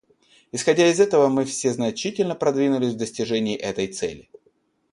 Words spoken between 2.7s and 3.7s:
в достижении